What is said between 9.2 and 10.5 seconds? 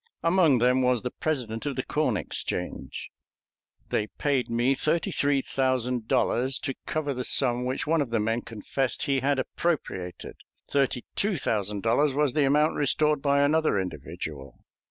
appropriated;